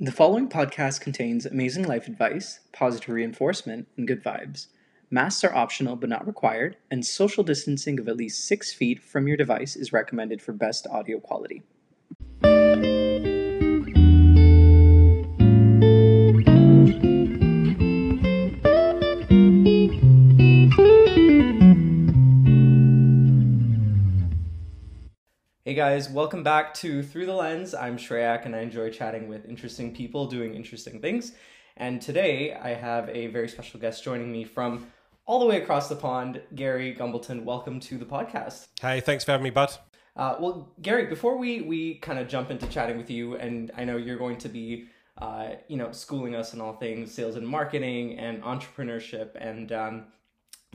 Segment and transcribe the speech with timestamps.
[0.00, 4.66] The following podcast contains amazing life advice, positive reinforcement, and good vibes.
[5.08, 9.28] Masks are optional but not required, and social distancing of at least six feet from
[9.28, 11.62] your device is recommended for best audio quality.
[25.84, 27.74] Guys, welcome back to Through the Lens.
[27.74, 31.32] I'm Shreyak and I enjoy chatting with interesting people doing interesting things.
[31.76, 34.86] And today I have a very special guest joining me from
[35.26, 37.44] all the way across the pond, Gary Gumbleton.
[37.44, 38.66] Welcome to the podcast.
[38.80, 39.76] Hey, thanks for having me, bud.
[40.16, 43.84] Uh, well, Gary, before we, we kind of jump into chatting with you, and I
[43.84, 44.86] know you're going to be,
[45.18, 50.04] uh, you know, schooling us in all things sales and marketing and entrepreneurship and um,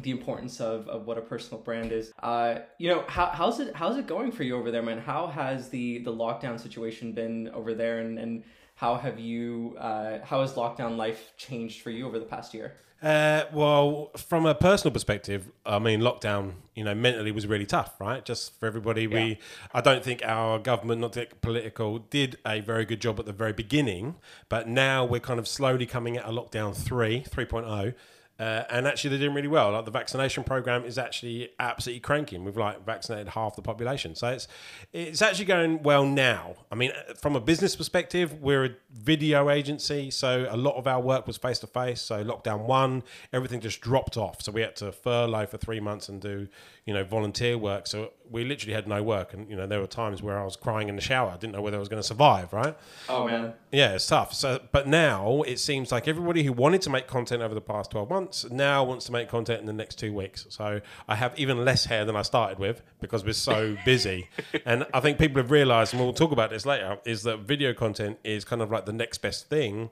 [0.01, 2.11] the importance of, of what a personal brand is.
[2.21, 4.99] Uh, you know, how, how's it how's it going for you over there, man?
[4.99, 8.43] How has the the lockdown situation been over there, and, and
[8.75, 12.75] how have you uh, how has lockdown life changed for you over the past year?
[13.01, 17.95] Uh, well, from a personal perspective, I mean, lockdown, you know, mentally was really tough,
[17.99, 18.23] right?
[18.25, 19.03] Just for everybody.
[19.03, 19.07] Yeah.
[19.07, 19.39] We,
[19.73, 23.25] I don't think our government, not to get political, did a very good job at
[23.25, 24.15] the very beginning,
[24.49, 27.93] but now we're kind of slowly coming out of lockdown 3, 3.0
[28.39, 29.73] uh, and actually, they're doing really well.
[29.73, 32.45] Like the vaccination program is actually absolutely cranking.
[32.45, 34.47] We've like vaccinated half the population, so it's
[34.93, 36.55] it's actually going well now.
[36.71, 41.01] I mean, from a business perspective, we're a video agency, so a lot of our
[41.01, 42.01] work was face to face.
[42.01, 44.41] So lockdown one, everything just dropped off.
[44.41, 46.47] So we had to furlough for three months and do
[46.85, 47.87] you know volunteer work.
[47.87, 50.55] So we literally had no work, and you know there were times where I was
[50.55, 51.31] crying in the shower.
[51.31, 52.53] I didn't know whether I was going to survive.
[52.53, 52.75] Right?
[53.07, 53.53] Oh man.
[53.71, 54.33] Yeah, it's tough.
[54.33, 57.91] So, but now it seems like everybody who wanted to make content over the past
[57.91, 60.45] twelve months now wants to make content in the next two weeks.
[60.49, 64.29] So I have even less hair than I started with because we're so busy.
[64.65, 67.73] and I think people have realised, and we'll talk about this later, is that video
[67.73, 69.89] content is kind of like the next best thing.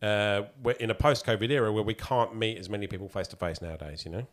[0.00, 0.44] Uh,
[0.78, 4.04] in a post-COVID era where we can't meet as many people face to face nowadays,
[4.04, 4.26] you know.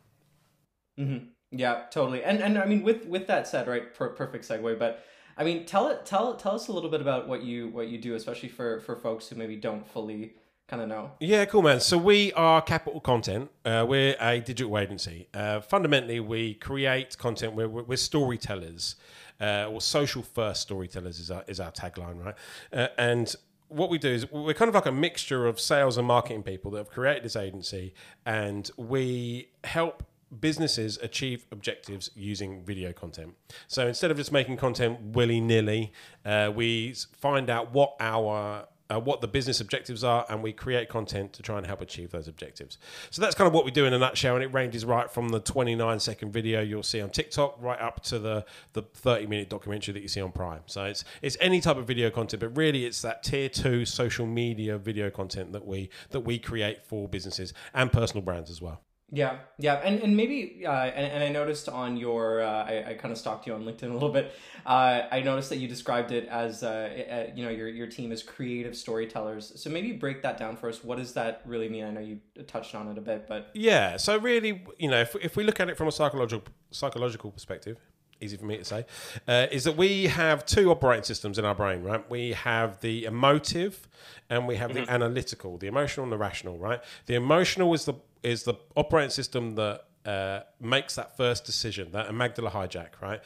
[1.00, 1.26] Mm-hmm.
[1.58, 2.24] Yeah, totally.
[2.24, 4.78] And and I mean, with with that said, right, per- perfect segue.
[4.78, 5.04] But
[5.38, 7.98] I mean, tell it tell tell us a little bit about what you what you
[7.98, 10.36] do, especially for for folks who maybe don't fully
[10.68, 11.12] kind of know.
[11.20, 11.80] Yeah, cool, man.
[11.80, 13.52] So we are Capital Content.
[13.64, 15.28] Uh, we're a digital agency.
[15.34, 17.54] Uh, fundamentally, we create content.
[17.54, 18.96] We're, we're storytellers,
[19.40, 22.36] uh, or social first storytellers is our, is our tagline, right?
[22.74, 23.36] Uh, and
[23.68, 26.72] what we do is we're kind of like a mixture of sales and marketing people
[26.72, 27.94] that have created this agency,
[28.26, 30.04] and we help
[30.42, 33.36] businesses achieve objectives using video content.
[33.68, 35.92] So instead of just making content willy nilly,
[36.26, 40.90] uh, we find out what our uh, what the business objectives are, and we create
[40.90, 42.78] content to try and help achieve those objectives.
[43.10, 45.30] So that's kind of what we do in a nutshell, and it ranges right from
[45.30, 49.50] the 29 second video you'll see on TikTok right up to the the 30 minute
[49.50, 50.62] documentary that you see on Prime.
[50.68, 54.28] So it's it's any type of video content, but really it's that tier two social
[54.28, 58.82] media video content that we that we create for businesses and personal brands as well.
[59.12, 62.94] Yeah, yeah, and and maybe uh, and, and I noticed on your uh, I, I
[62.96, 64.34] kind of stalked you on LinkedIn a little bit.
[64.66, 68.12] Uh, I noticed that you described it as uh, uh, you know your your team
[68.12, 69.62] is creative storytellers.
[69.62, 70.84] So maybe break that down for us.
[70.84, 71.86] What does that really mean?
[71.86, 73.98] I know you touched on it a bit, but yeah.
[73.98, 77.78] So really, you know, if if we look at it from a psychological psychological perspective,
[78.22, 78.86] easy for me to say,
[79.28, 82.10] uh, is that we have two operating systems in our brain, right?
[82.10, 83.88] We have the emotive
[84.30, 84.86] and we have mm-hmm.
[84.86, 86.82] the analytical, the emotional and the rational, right?
[87.06, 87.94] The emotional is the
[88.26, 93.22] is the operating system that uh, makes that first decision, that amygdala hijack, right?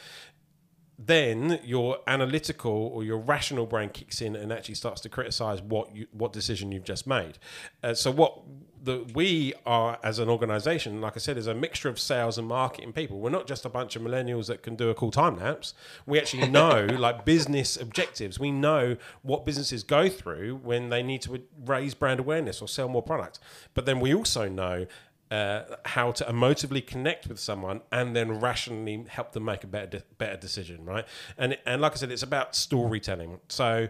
[0.97, 5.95] Then your analytical or your rational brain kicks in and actually starts to criticize what
[5.95, 7.39] you, what decision you've just made.
[7.81, 8.41] Uh, so what
[8.81, 12.47] the, we are as an organization, like I said, is a mixture of sales and
[12.47, 13.19] marketing people.
[13.19, 15.73] We're not just a bunch of millennials that can do a cool time lapse.
[16.05, 18.39] We actually know like business objectives.
[18.39, 22.87] We know what businesses go through when they need to raise brand awareness or sell
[22.87, 23.39] more product.
[23.73, 24.85] But then we also know
[25.31, 29.99] uh, how to emotively connect with someone and then rationally help them make a better
[29.99, 31.05] de- better decision, right?
[31.37, 33.39] And and like I said, it's about storytelling.
[33.47, 33.89] So.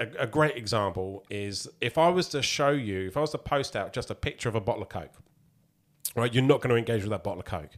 [0.00, 3.38] A, a great example is if I was to show you, if I was to
[3.38, 5.12] post out just a picture of a bottle of Coke,
[6.16, 6.32] right?
[6.32, 7.70] You're not going to engage with that bottle of Coke.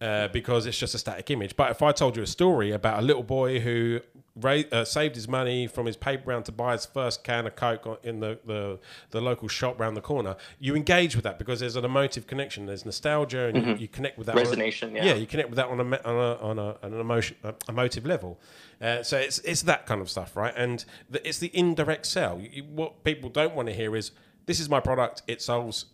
[0.00, 1.56] Uh, because it's just a static image.
[1.56, 4.00] But if I told you a story about a little boy who
[4.42, 8.00] uh, saved his money from his paper round to buy his first can of Coke
[8.02, 8.78] in the, the,
[9.10, 12.66] the local shop round the corner, you engage with that because there's an emotive connection.
[12.66, 13.70] There's nostalgia, and mm-hmm.
[13.70, 14.36] you, you, connect with that.
[14.36, 15.04] Resonation, a, yeah.
[15.04, 18.04] Yeah, you connect with that on a on a, on, a, an emotion uh, emotive
[18.04, 18.40] level.
[18.80, 20.54] Uh, so it's it's that kind of stuff, right?
[20.56, 22.40] And the, it's the indirect sell.
[22.40, 24.10] You, what people don't want to hear is
[24.46, 25.22] this is my product.
[25.28, 25.86] It solves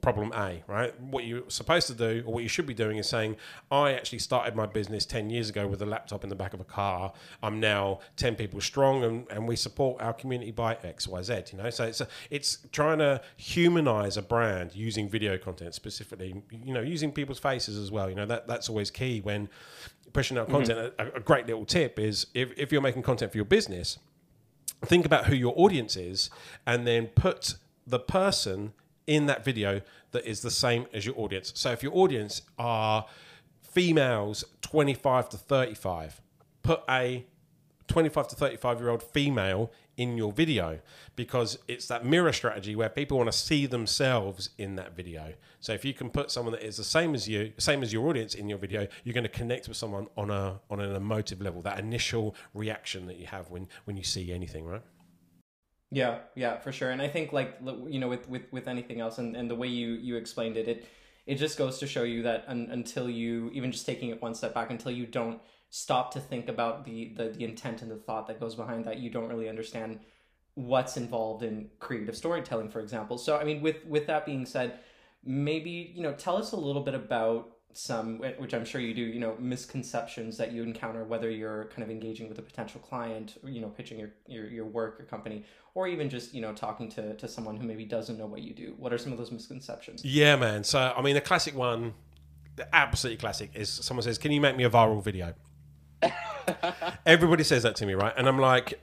[0.00, 0.98] problem A, right?
[1.00, 3.36] What you're supposed to do, or what you should be doing, is saying,
[3.70, 6.60] I actually started my business 10 years ago with a laptop in the back of
[6.60, 7.12] a car.
[7.42, 11.44] I'm now 10 people strong, and, and we support our community by X, Y, Z.
[11.52, 16.42] You know, so it's a, it's trying to humanize a brand using video content specifically.
[16.50, 18.08] You know, using people's faces as well.
[18.08, 19.48] You know, that that's always key when
[20.12, 20.96] pushing out content.
[20.96, 21.16] Mm-hmm.
[21.16, 23.98] A, a great little tip is if, if you're making content for your business,
[24.84, 26.30] think about who your audience is,
[26.66, 27.54] and then put
[27.86, 28.72] the person
[29.08, 29.80] in that video
[30.12, 31.52] that is the same as your audience.
[31.56, 33.06] So if your audience are
[33.62, 36.20] females 25 to 35,
[36.62, 37.26] put a
[37.88, 40.78] 25 to 35 year old female in your video
[41.16, 45.32] because it's that mirror strategy where people want to see themselves in that video.
[45.60, 48.06] So if you can put someone that is the same as you, same as your
[48.08, 51.40] audience in your video, you're going to connect with someone on a on an emotive
[51.40, 54.82] level, that initial reaction that you have when when you see anything, right?
[55.90, 56.90] Yeah, yeah, for sure.
[56.90, 59.68] And I think like you know with with with anything else and, and the way
[59.68, 60.86] you you explained it, it
[61.26, 64.34] it just goes to show you that un, until you even just taking it one
[64.34, 65.40] step back until you don't
[65.70, 68.98] stop to think about the, the the intent and the thought that goes behind that,
[68.98, 70.00] you don't really understand
[70.54, 73.16] what's involved in creative storytelling, for example.
[73.18, 74.80] So I mean with with that being said,
[75.24, 79.02] maybe, you know, tell us a little bit about some which i'm sure you do
[79.02, 83.38] you know misconceptions that you encounter whether you're kind of engaging with a potential client
[83.44, 85.44] or, you know pitching your, your your work your company
[85.74, 88.52] or even just you know talking to to someone who maybe doesn't know what you
[88.52, 88.74] do.
[88.78, 90.04] What are some of those misconceptions?
[90.04, 90.64] Yeah man.
[90.64, 91.94] So i mean the classic one
[92.56, 95.34] the absolutely classic is someone says can you make me a viral video?
[97.06, 98.12] Everybody says that to me right?
[98.16, 98.80] And i'm like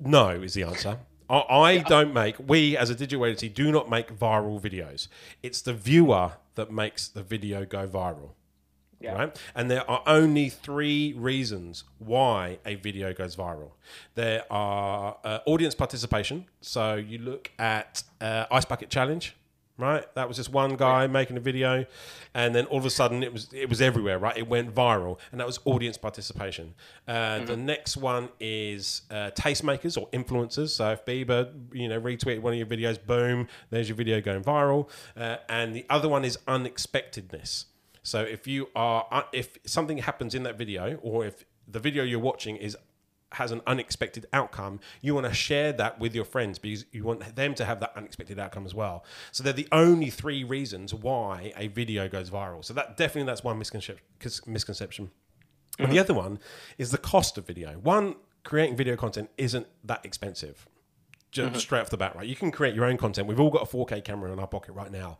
[0.00, 0.98] no is the answer
[1.30, 5.08] I, I don't make we as a digital agency do not make viral videos
[5.42, 8.30] it's the viewer that makes the video go viral.
[9.00, 9.12] Yeah.
[9.12, 9.42] Right?
[9.54, 13.70] And there are only three reasons why a video goes viral.
[14.16, 16.46] There are uh, audience participation.
[16.60, 19.36] So you look at uh, Ice Bucket Challenge,
[19.78, 20.12] right?
[20.14, 21.86] That was just one guy making a video,
[22.34, 24.36] and then all of a sudden it was it was everywhere, right?
[24.36, 26.74] It went viral, and that was audience participation.
[27.06, 27.46] Uh, mm-hmm.
[27.46, 30.70] The next one is uh, tastemakers or influencers.
[30.70, 34.42] So if Bieber, you know, retweeted one of your videos, boom, there's your video going
[34.42, 34.88] viral.
[35.16, 37.66] Uh, and the other one is unexpectedness.
[38.02, 42.02] So if you are uh, if something happens in that video, or if the video
[42.02, 42.76] you're watching is
[43.32, 47.36] has an unexpected outcome, you want to share that with your friends because you want
[47.36, 49.04] them to have that unexpected outcome as well.
[49.32, 52.64] So they're the only three reasons why a video goes viral.
[52.64, 54.04] So that definitely that's one misconception.
[54.46, 55.06] Misconception.
[55.06, 55.84] Mm-hmm.
[55.84, 56.38] And the other one
[56.78, 57.72] is the cost of video.
[57.74, 60.66] One, creating video content isn't that expensive.
[61.30, 61.58] Just mm-hmm.
[61.58, 62.26] straight off the bat, right?
[62.26, 63.28] You can create your own content.
[63.28, 65.18] We've all got a 4K camera in our pocket right now,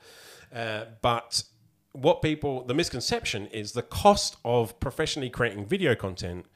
[0.55, 1.45] uh, but
[1.93, 6.47] what people the misconception is the cost of professionally creating video content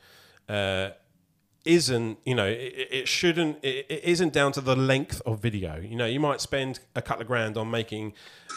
[0.49, 0.90] uh,
[1.64, 5.79] isn't you know it, it shouldn't it, it isn't down to the length of video
[5.79, 8.12] you know you might spend a couple of grand on making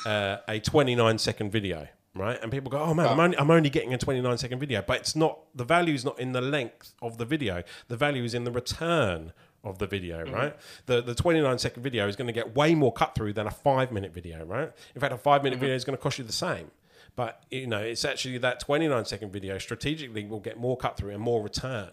[0.06, 3.69] uh, a 29 second video right and people go oh man I'm, only, I'm only
[3.69, 6.94] getting a 29 second video but it's not the value is not in the length
[7.02, 9.34] of the video the value is in the return
[9.66, 10.34] of the video, mm-hmm.
[10.34, 10.56] right?
[10.86, 13.52] The the 29 second video is going to get way more cut through than a
[13.52, 14.72] five minute video, right?
[14.94, 15.62] In fact, a five minute mm-hmm.
[15.62, 16.72] video is going to cost you the same.
[17.16, 21.12] But you know, it's actually that 29 second video strategically will get more cut through
[21.12, 21.90] and more return.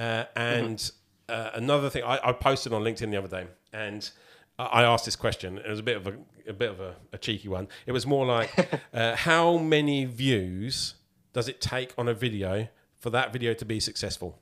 [0.00, 1.34] Uh, and mm-hmm.
[1.34, 4.10] uh, another thing, I, I, posted on LinkedIn the other day, and
[4.58, 5.58] I asked this question.
[5.58, 6.14] It was a bit of a,
[6.48, 7.68] a bit of a, a cheeky one.
[7.84, 8.50] It was more like,
[8.94, 10.94] uh, how many views
[11.34, 12.68] does it take on a video
[12.98, 14.38] for that video to be successful?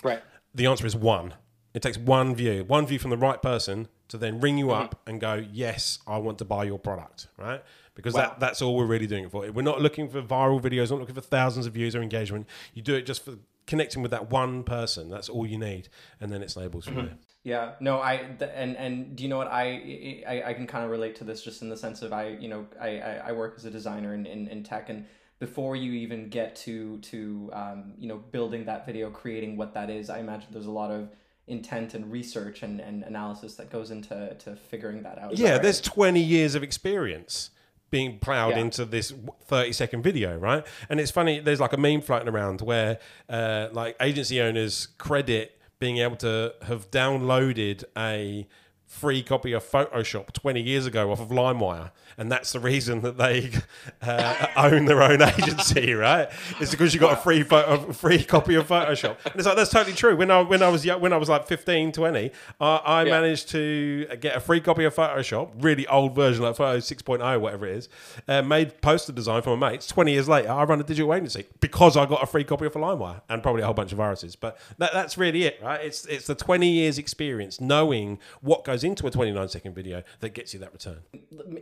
[0.00, 0.22] Right.
[0.54, 1.34] The answer is one.
[1.74, 4.82] It takes one view, one view from the right person to then ring you mm-hmm.
[4.82, 7.64] up and go, yes, I want to buy your product, right?
[7.96, 8.20] Because wow.
[8.20, 9.50] that, that's all we're really doing it for.
[9.50, 12.46] We're not looking for viral videos, We're not looking for thousands of views or engagement.
[12.74, 15.08] You do it just for connecting with that one person.
[15.08, 15.88] That's all you need,
[16.20, 17.06] and then it snowballs from mm-hmm.
[17.06, 17.16] there.
[17.44, 20.90] Yeah, no, I and and do you know what I I, I can kind of
[20.90, 23.64] relate to this just in the sense of I you know I I, work as
[23.64, 25.06] a designer in, in, in tech and
[25.40, 29.90] before you even get to to um, you know building that video, creating what that
[29.90, 31.08] is, I imagine there's a lot of
[31.48, 35.36] intent and research and, and analysis that goes into to figuring that out.
[35.36, 35.62] Yeah, right?
[35.62, 37.50] there's 20 years of experience
[37.92, 38.62] being plowed yeah.
[38.62, 39.12] into this
[39.44, 40.66] 30 second video, right?
[40.88, 45.60] And it's funny, there's like a meme floating around where uh, like agency owners credit
[45.78, 48.48] being able to have downloaded a
[48.92, 51.90] free copy of Photoshop 20 years ago off of LimeWire.
[52.18, 53.50] And that's the reason that they
[54.02, 56.28] uh, own their own agency, right?
[56.60, 59.16] It's because you got a free photo, free copy of Photoshop.
[59.24, 60.14] And it's like, that's totally true.
[60.14, 62.30] When I, when I was young, when I was like 15, 20,
[62.60, 63.10] uh, I yeah.
[63.10, 67.66] managed to get a free copy of Photoshop, really old version, like Photo 6.0, whatever
[67.66, 67.88] it is,
[68.28, 69.86] uh, made poster design for my mates.
[69.86, 72.74] 20 years later, I run a digital agency because I got a free copy of
[72.74, 74.36] LimeWire and probably a whole bunch of viruses.
[74.36, 75.80] But that, that's really it, right?
[75.82, 80.02] It's, it's the 20 years experience knowing what goes goes into a 29 second video
[80.20, 80.98] that gets you that return.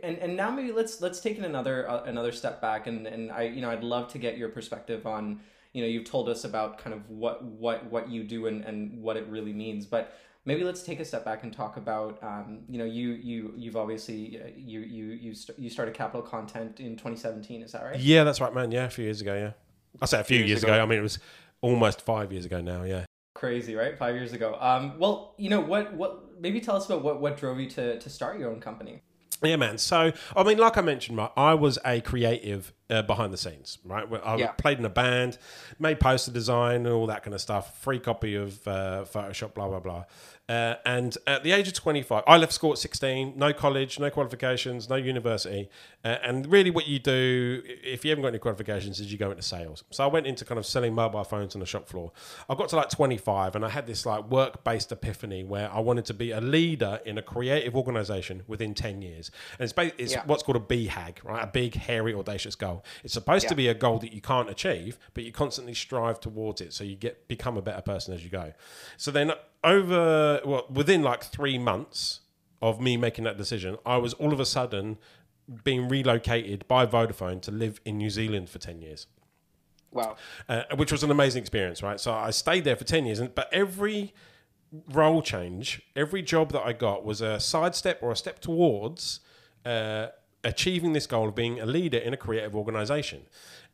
[0.03, 3.31] and and now maybe let's let's take it another uh, another step back and and
[3.31, 5.39] I you know I'd love to get your perspective on
[5.73, 9.01] you know you've told us about kind of what what what you do and and
[9.01, 10.13] what it really means but
[10.45, 13.77] maybe let's take a step back and talk about um, you know you you you've
[13.77, 17.99] obviously uh, you you you st- you started capital content in 2017 is that right
[17.99, 18.71] Yeah, that's right, man.
[18.71, 19.35] Yeah, a few years ago.
[19.35, 19.51] Yeah,
[20.01, 20.73] I say a few Years years ago.
[20.73, 20.83] ago.
[20.83, 21.19] I mean, it was
[21.61, 22.83] almost five years ago now.
[22.83, 23.05] Yeah.
[23.35, 26.11] crazy right five years ago um well you know what what
[26.41, 29.01] maybe tell us about what what drove you to to start your own company
[29.43, 29.79] Yeah, man.
[29.79, 33.79] So, I mean, like I mentioned, right, I was a creative uh, behind the scenes,
[33.85, 34.05] right?
[34.23, 34.51] I Yeah.
[34.51, 35.37] played in a band,
[35.79, 39.67] made poster design and all that kind of stuff, free copy of uh, Photoshop, blah,
[39.69, 40.03] blah, blah.
[40.49, 44.09] Uh, and at the age of 25, I left school at 16, no college, no
[44.09, 45.69] qualifications, no university.
[46.03, 49.29] Uh, and really, what you do, if you haven't got any qualifications, is you go
[49.31, 49.85] into sales.
[49.91, 52.11] So I went into kind of selling mobile phones on the shop floor.
[52.49, 55.79] I got to like 25 and I had this like work based epiphany where I
[55.79, 59.31] wanted to be a leader in a creative organization within 10 years.
[59.57, 60.23] And it's, ba- it's Yeah.
[60.25, 61.43] what's called a BHAG, right?
[61.43, 62.80] A big, hairy, audacious goal.
[63.03, 66.61] It's supposed to be a goal that you can't achieve, but you constantly strive towards
[66.61, 66.73] it.
[66.73, 68.53] So you get become a better person as you go.
[68.97, 69.33] So then
[69.63, 72.21] over, well, within like three months
[72.61, 74.97] of me making that decision, I was all of a sudden
[75.63, 79.07] being relocated by Vodafone to live in New Zealand for 10 years
[79.91, 80.15] wow
[80.47, 81.99] uh, which was an amazing experience, right?
[81.99, 84.13] So I stayed there for 10 years, and, but every
[84.91, 89.19] role change, every job that I got was a sidestep or a step towards
[89.65, 90.07] uh,
[90.43, 93.21] achieving this goal of being a leader in a creative organization.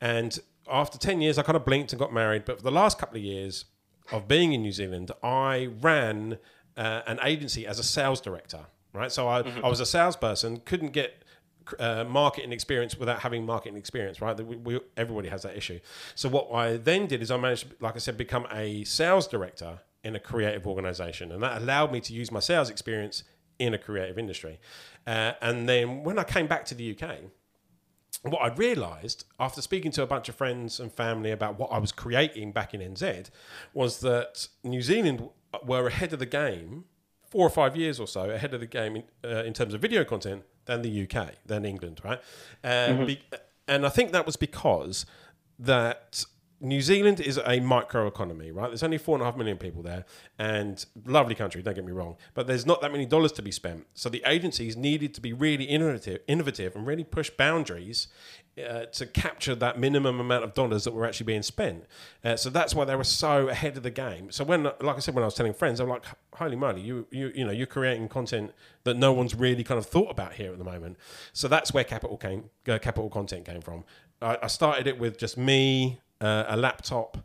[0.02, 0.38] And
[0.70, 2.46] after 10 years, I kind of blinked and got married.
[2.46, 3.66] But for the last couple of years
[4.12, 6.38] of being in New Zealand, I ran
[6.76, 9.12] uh, an agency as a sales director, right?
[9.12, 11.24] So I, I was a salesperson, couldn't get
[11.80, 14.38] uh, marketing experience without having marketing experience, right?
[14.38, 15.80] We, we, everybody has that issue.
[16.16, 19.80] So what I then did is I managed, like I said, become a sales director
[20.04, 23.24] in a creative organization, and that allowed me to use my sales experience
[23.60, 24.60] in a creative industry.
[25.06, 27.18] Uh, and then when I came back to the UK,
[28.24, 31.78] what I realised after speaking to a bunch of friends and family about what I
[31.78, 33.30] was creating back in NZ
[33.74, 35.30] was that New Zealand
[35.64, 36.86] were ahead of the game,
[37.30, 39.82] four or five years or so ahead of the game in, uh, in terms of
[39.82, 42.20] video content than the UK, than England, right?
[42.64, 43.22] Uh, be,
[43.68, 45.06] and I think that was because
[45.60, 46.26] that
[46.60, 48.70] New Zealand is a microeconomy, right?
[48.70, 50.06] There's only four and a half million people there,
[50.40, 51.62] and lovely country.
[51.62, 53.86] Don't get me wrong, but there's not that many dollars to be spent.
[53.94, 58.08] So the agencies needed to be really innovative, innovative, and really push boundaries
[58.58, 61.86] uh, to capture that minimum amount of dollars that were actually being spent.
[62.24, 64.32] Uh, so that's why they were so ahead of the game.
[64.32, 67.06] So when, like I said, when I was telling friends, I'm like, "Holy moly, you
[67.12, 68.52] you you know, you're creating content
[68.84, 70.98] that no one's really kind of thought about here at the moment."
[71.34, 73.84] So that's where capital came, uh, capital content came from.
[74.24, 77.18] I, I started it with just me uh, a laptop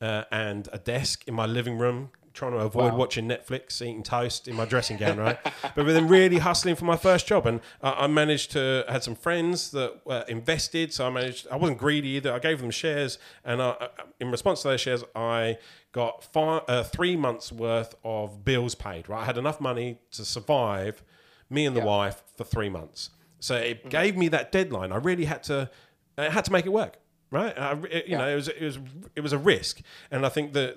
[0.00, 2.98] uh, and a desk in my living room, trying to avoid Wow.
[2.98, 5.38] watching Netflix, eating toast in my dressing gown, right?
[5.74, 9.02] but then really hustling for my first job, and I, I managed to I had
[9.02, 11.48] some friends that uh, invested, so I managed.
[11.50, 12.32] I wasn't greedy either.
[12.32, 13.88] I gave them shares, and I,
[14.20, 15.58] in response to those shares, I
[15.92, 19.08] got five, uh, three months worth of bills paid.
[19.08, 21.02] Right, I had enough money to survive
[21.50, 21.86] me and the Yeah.
[21.86, 23.10] wife for three months.
[23.40, 24.92] So it gave me that deadline.
[24.92, 25.68] I really had to,
[26.16, 26.98] I had to make it work,
[27.30, 27.56] right?
[27.58, 28.78] I, it- you know, it was it was
[29.16, 30.76] it was a risk, and I think that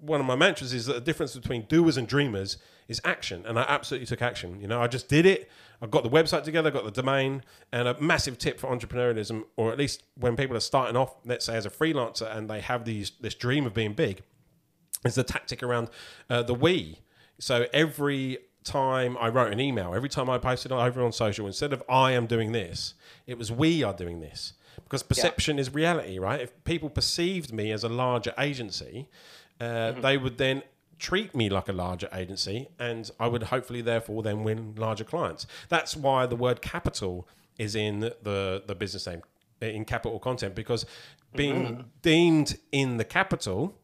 [0.00, 2.58] one of my mantras is that the difference between doers and dreamers
[2.88, 4.60] is action, and I absolutely took action.
[4.60, 5.50] You know, I just did it.
[5.82, 7.42] I got the website together, got the domain,
[7.72, 11.44] and a massive tip for entrepreneurialism, or at least when people are starting off, let's
[11.44, 14.22] say as a freelancer, and they have these this dream of being big,
[15.04, 15.88] is the tactic around
[16.30, 16.98] uh, the we.
[17.38, 21.72] So every time I wrote an email, every time I posted over on social, instead
[21.72, 22.94] of I am doing this,
[23.26, 24.52] it was we are doing this.
[24.94, 26.40] Because perception is reality, right?
[26.40, 29.08] If people perceived me as a larger agency,
[29.60, 30.62] uh, they would then
[30.98, 35.46] treat me like a larger agency, and I would hopefully, therefore, then win larger clients.
[35.68, 39.22] That's why the word capital is in the the business name
[39.60, 40.84] in capital content because
[41.34, 43.74] being deemed in the capital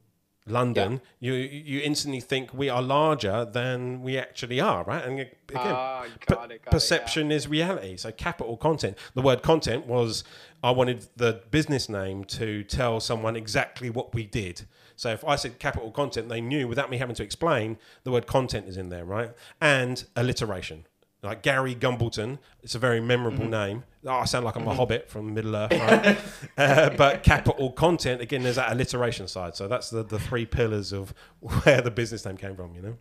[0.50, 5.04] London, you you instantly think we are larger than we actually are, right?
[5.04, 6.70] And again, Ah, per- it, got it, yeah.
[6.70, 7.96] perception is reality.
[7.96, 8.96] So capital content.
[9.14, 10.24] The word content was
[10.62, 14.62] I wanted the business name to tell someone exactly what we did.
[14.96, 17.78] So if I said capital content, they knew without me having to explain.
[18.04, 19.30] The word content is in there, right?
[19.60, 20.84] And alliteration.
[21.22, 23.50] Like Gary Gumbleton, it's a very memorable Mm-hmm.
[23.50, 23.84] name.
[24.06, 26.16] Oh, I sound like I'm a hobbit from Middle Earth, right?
[26.58, 28.42] uh, but capital content again.
[28.42, 29.54] There's that alliteration side.
[29.54, 32.74] So that's the, the three pillars of where the business name came from.
[32.74, 32.98] You know.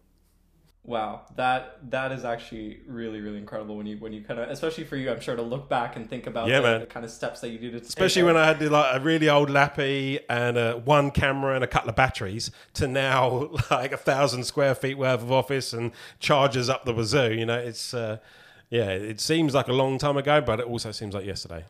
[0.89, 4.86] Wow, that that is actually really really incredible when you when you kind of especially
[4.86, 7.12] for you I'm sure to look back and think about Yeah, the, the kind of
[7.12, 10.19] steps that you did to Especially when I had the, like a really old lappy
[10.27, 14.74] and uh, one camera and a couple of batteries to now like a thousand square
[14.74, 17.36] feet worth of office and chargers up the wazoo.
[17.36, 18.17] You know, it's uh,
[18.72, 21.65] yeah, it seems like a long time ago, but it also seems like yesterday.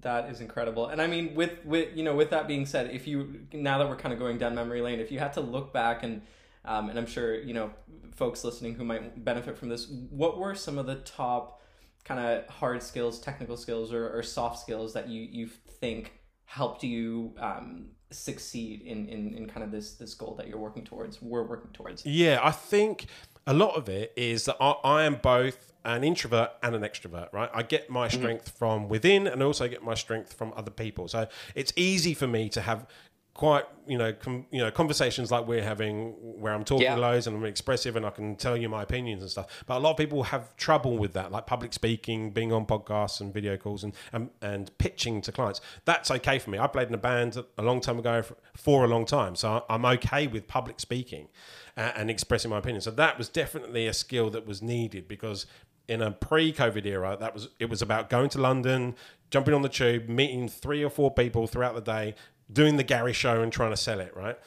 [0.00, 0.86] That is incredible.
[0.86, 3.86] And I mean with with you know with that being said, if you now that
[3.86, 6.22] we're kind of going down memory lane, if you had to look back and
[6.64, 7.70] um, and I'm sure you know
[8.14, 11.60] folks listening who might benefit from this, what were some of the top
[12.04, 16.12] kind of hard skills, technical skills, or, or soft skills that you you think
[16.44, 20.84] helped you um, succeed in, in in kind of this this goal that you're working
[20.84, 21.20] towards?
[21.20, 22.04] We're working towards.
[22.06, 23.06] Yeah, I think
[23.46, 27.30] a lot of it is that I, I am both an introvert and an extrovert,
[27.32, 27.50] right?
[27.52, 31.08] I get my strength from within and also get my strength from other people.
[31.08, 32.86] So it's easy for me to have
[33.34, 36.94] quite, you know, com, you know, conversations like we're having where I'm talking Yeah.
[36.94, 39.64] loads and I'm expressive and I can tell you my opinions and stuff.
[39.66, 43.20] But a lot of people have trouble with that, like public speaking, being on podcasts
[43.20, 45.60] and video calls and and, and pitching to clients.
[45.84, 46.58] That's okay for me.
[46.60, 49.64] I played in a band a long time ago for, for a long time, so
[49.68, 51.28] I'm okay with public speaking
[51.76, 52.82] uh, and expressing my opinion.
[52.82, 55.46] So that was definitely a skill that was needed because
[55.86, 58.94] in a pre-COVID era, that was it was about going to London,
[59.30, 62.14] jumping on the tube, meeting three or four people throughout the day,
[62.52, 64.38] doing the Gary show and trying to sell it, right?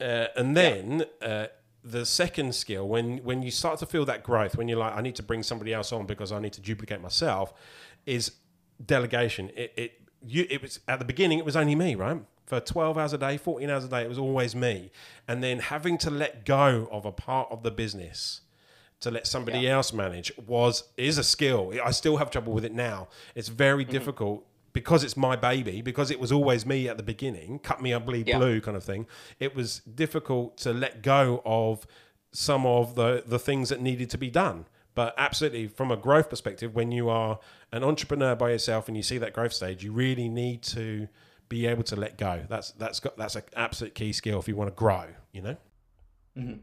[0.00, 1.46] Uh, and then uh,
[1.82, 5.00] the second skill, when when you start to feel that growth, when you're like, I
[5.00, 7.54] need to bring somebody else on because I need to duplicate myself,
[8.04, 8.32] is
[8.84, 9.50] delegation.
[9.56, 12.20] It it you it was at the beginning it was only me, right?
[12.46, 14.92] For 12 hours a day, 14 hours a day, it was always me.
[15.26, 18.42] And then having to let go of a part of the business
[19.00, 21.72] to let somebody else manage was is a skill.
[21.84, 23.08] I still have trouble with it now.
[23.34, 27.58] It's very difficult because it's my baby, because it was always me at the beginning,
[27.60, 28.36] cut me, ugly Yeah.
[28.36, 29.06] blue kind of thing.
[29.40, 31.86] It was difficult to let go of
[32.30, 34.66] some of the the things that needed to be done.
[34.94, 37.38] But absolutely, from a growth perspective, when you are
[37.72, 41.08] an entrepreneur by yourself and you see that growth stage, you really need to
[41.48, 42.44] be able to let go.
[42.46, 45.06] That's that's got that's an absolute key skill if you want to grow.
[45.32, 45.56] You know.
[46.36, 46.58] Mm-hmm.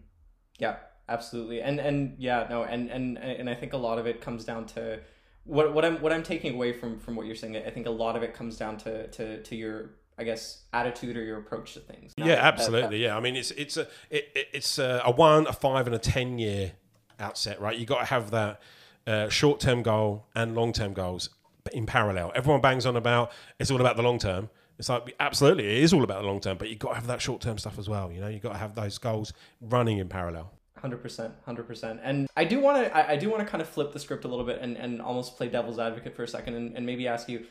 [0.59, 0.75] Yeah,
[1.09, 1.63] absolutely.
[1.63, 4.67] And and yeah, no, and and and I think a lot of it comes down
[4.75, 4.99] to
[5.45, 7.57] what what I'm what I'm taking away from from what you're saying.
[7.57, 11.17] I think a lot of it comes down to to to your I guess attitude
[11.17, 12.13] or your approach to things.
[12.17, 13.03] Yeah, that- that- absolutely.
[13.03, 15.95] Yeah, I mean, it's it's a it, it- it's a, a one, a five, and
[15.95, 16.73] a ten year
[17.19, 17.77] outset, right?
[17.77, 18.61] You got to have that
[19.07, 21.29] uh, short term goal and long term goals
[21.71, 22.31] in parallel.
[22.35, 24.49] Everyone bangs on about it's all about the long term.
[24.79, 26.95] It's like absolutely, it is all about the long term, but you have got to
[26.95, 28.11] have that short term stuff as well.
[28.11, 30.51] You know, you have got to have those goals running in parallel.
[30.83, 32.01] Hundred percent, hundred percent.
[32.03, 34.25] And I do want to, I, I do want to kind of flip the script
[34.25, 37.07] a little bit and, and almost play devil's advocate for a second, and, and maybe
[37.07, 37.45] ask you,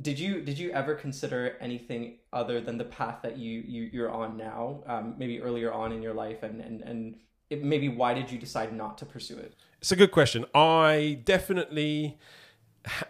[0.00, 4.12] did you did you ever consider anything other than the path that you, you you're
[4.12, 4.84] on now?
[4.86, 7.16] Um, maybe earlier on in your life, and and and
[7.50, 9.56] it, maybe why did you decide not to pursue it?
[9.80, 10.44] It's a good question.
[10.54, 12.18] I definitely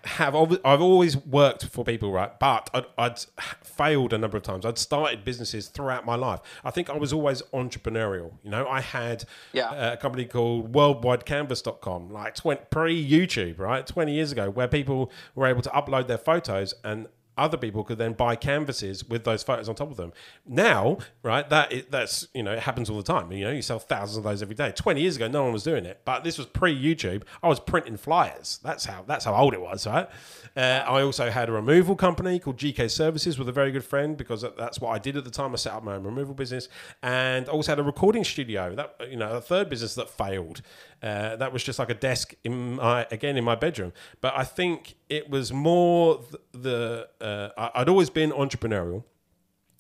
[0.04, 0.34] have.
[0.64, 2.38] I've always worked for people, right?
[2.38, 3.18] But I'd, I'd
[3.62, 4.64] failed a number of times.
[4.64, 6.40] I'd started businesses throughout my life.
[6.64, 8.32] I think I was always entrepreneurial.
[8.42, 9.68] You know, I had Yeah.
[9.70, 12.36] uh, a company called worldwidecanvas.com, like
[12.70, 13.86] pre YouTube, right?
[13.86, 17.99] 20 years ago, where people were able to upload their photos and other people could
[17.99, 20.12] then buy canvases with those photos on top of them.
[20.46, 23.31] Now, right, that is, that's you know it happens all the time.
[23.33, 24.72] You know, you sell thousands of those every day.
[24.75, 27.22] Twenty years ago, no one was doing it, but this was pre YouTube.
[27.42, 28.61] I was printing flyers.
[28.62, 30.09] That's how that's how old it was, right?
[30.57, 34.16] Uh, I also had a removal company called GK Services with a very good friend
[34.16, 35.53] because that's what I did at the time.
[35.53, 36.68] I set up my own removal business,
[37.03, 38.75] and I also had a recording studio.
[38.75, 40.62] That you know, a third business that failed.
[41.02, 43.92] Uh, that was just like a desk in my again in my bedroom.
[44.20, 49.04] But I think it was more the, the uh, I'd always been entrepreneurial.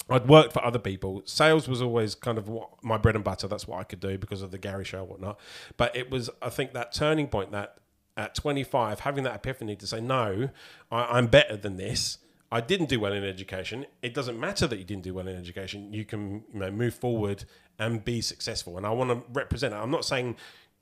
[0.08, 1.22] I'd worked for other people.
[1.24, 3.48] Sales was always kind of what, my bread and butter.
[3.48, 5.40] That's what I could do because of the Gary show and whatnot.
[5.76, 7.78] But it was, I think, that turning point that
[8.16, 10.50] at 25, having that epiphany to say, no,
[10.92, 12.18] I, I'm better than this.
[12.52, 13.86] I didn't do well in education.
[14.02, 15.92] It doesn't matter that you didn't do well in education.
[15.92, 17.44] You can you know, move forward
[17.78, 18.76] and be successful.
[18.76, 19.74] And I want to represent.
[19.74, 20.36] I'm not saying,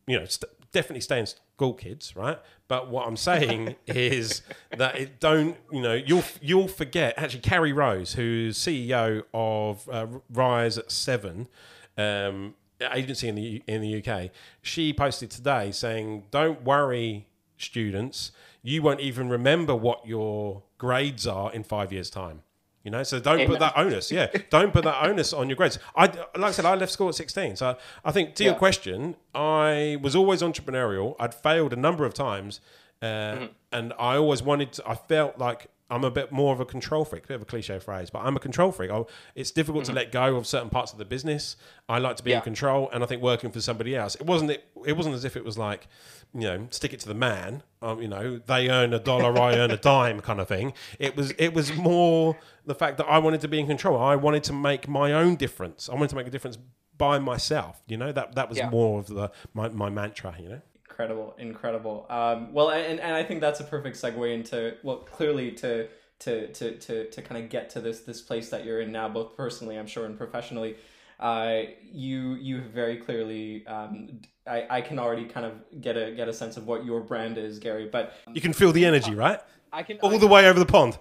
[0.07, 2.39] you know, st- definitely stay in school, kids, right?
[2.69, 4.43] But what I'm saying is
[4.77, 7.15] that it don't, you know, you'll you'll forget.
[7.17, 11.49] Actually, Carrie Rose, who's CEO of uh, Rise at Seven.
[11.97, 12.55] Um,
[12.93, 18.33] agency in the in the UK, she posted today saying, "Don't worry, students.
[18.63, 22.43] You won't even remember what your grades are in five years' time."
[22.85, 24.13] You know, so don't put that onus.
[24.13, 25.79] Yeah, don't put that onus on your grades.
[25.97, 27.57] I like I said, I left school at sixteen.
[27.57, 31.17] So I think to your question, I was always entrepreneurial.
[31.19, 32.61] I'd failed a number of times,
[33.01, 34.75] uh, and I always wanted.
[34.75, 37.43] To, I felt like I'm a bit more of a control freak, a bit of
[37.43, 38.91] a cliche phrase, but I'm a control freak.
[38.91, 39.03] I,
[39.35, 41.57] it's difficult to let go of certain parts of the business.
[41.89, 44.51] I like to be in control, and I think working for somebody else, it wasn't
[44.53, 45.87] it, it wasn't as if it was like,
[46.33, 47.63] you know, stick it to the man.
[47.83, 50.73] Um, you know, they earn a dollar, I earn a dime, kind of thing.
[50.99, 54.01] It was it was more the fact that I wanted to be in control.
[54.01, 55.91] I wanted to make my own difference.
[55.91, 56.57] I wanted to make a difference
[56.97, 57.83] by myself.
[57.87, 58.71] You know, that that was Yeah.
[58.71, 60.35] more of the my, my mantra.
[60.41, 60.61] You know.
[60.95, 62.07] Incredible, incredible.
[62.09, 65.89] Um, well, and, and I think that's a perfect segue into well, clearly to
[66.21, 69.09] to to to to kind of get to this this place that you're in now,
[69.09, 70.77] both personally, I'm sure, and professionally.
[71.19, 73.67] Uh, you you have very clearly.
[73.67, 77.01] Um, I, I can already kind of get a get a sense of what your
[77.01, 77.89] brand is, Gary.
[77.91, 79.41] But You can feel the energy, right?
[79.73, 80.97] I can All the way over the pond.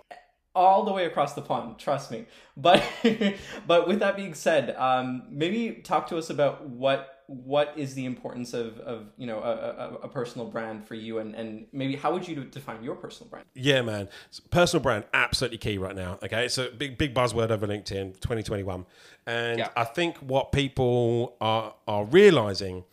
[0.56, 2.84] all the way across the pond trust me but
[3.68, 8.06] but with that being said um, maybe talk to us about what what is the
[8.06, 11.96] importance of, of you know a, a, a personal brand for you and, and maybe
[11.96, 14.08] how would you define your personal brand Yeah, man.
[14.52, 16.20] Personal brand, absolutely key right now.
[16.24, 16.46] Okay.
[16.46, 18.86] It's a big, big buzzword over LinkedIn 2021.
[19.26, 19.70] And Yeah.
[19.76, 22.84] I think what people are, are realizing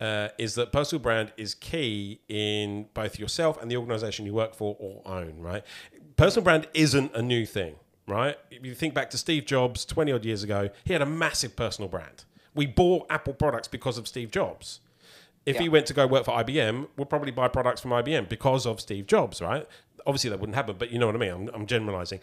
[0.00, 4.54] uh, is that personal brand is key in both yourself and the organization you work
[4.54, 5.62] for or own, right?
[6.16, 7.74] Personal brand isn't a new thing,
[8.06, 8.36] right?
[8.50, 11.54] If you think back to Steve Jobs 20 odd years ago, he had a massive
[11.54, 12.24] personal brand.
[12.54, 14.80] We bought Apple products because of Steve Jobs.
[15.46, 18.66] If he went to go work for IBM, we'll probably buy products from IBM because
[18.66, 19.66] of Steve Jobs, right?
[20.06, 21.30] Obviously, that wouldn't happen, but you know what I mean.
[21.32, 22.20] I'm, I'm generalizing.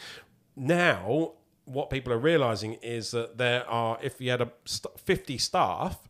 [0.55, 1.33] Now,
[1.65, 6.07] what people are realizing is that there are, if you had a st- 50 staff,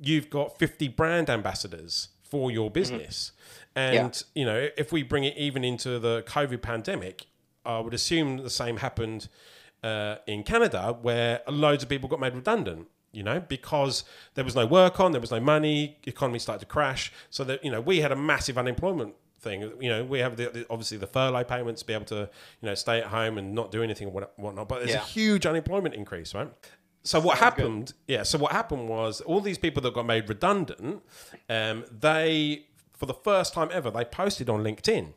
[0.00, 3.32] you've got 50 brand ambassadors for your business.
[3.74, 7.26] And, you know, if we bring it even into the COVID pandemic,
[7.64, 9.28] I would assume the same happened
[9.82, 12.88] uh, in Canada, where loads of people got made redundant.
[13.12, 16.66] You know, because there was no work on, there was no money, economy started to
[16.66, 17.12] crash.
[17.28, 19.70] So that you know, we had a massive unemployment thing.
[19.80, 22.68] You know, we have the, the obviously the furlough payments to be able to you
[22.68, 24.68] know stay at home and not do anything and what- whatnot.
[24.68, 25.02] But there's Yeah.
[25.02, 26.48] a huge unemployment increase, right?
[27.04, 27.92] So what happened?
[28.06, 28.22] Yeah.
[28.22, 31.02] So what happened was all these people that got made redundant,
[31.50, 35.12] um, they for the first time ever they posted on LinkedIn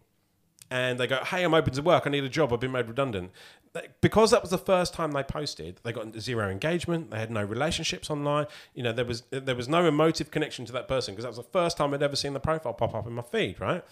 [0.71, 2.08] and they go, "Hey, I'm open to work.
[2.08, 2.51] I need a job.
[2.51, 3.31] I've been made redundant."
[4.01, 7.11] Because that was the first time they posted, they got zero engagement.
[7.11, 8.47] They had no relationships online.
[8.73, 11.38] You know, there was there was no emotive connection to that person because that was
[11.38, 13.59] the first time I'd ever seen the profile pop up in my feed.
[13.59, 13.83] Right?